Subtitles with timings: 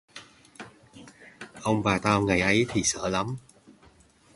[1.63, 3.37] Ông bà tao ngày ấy thì sợ lắm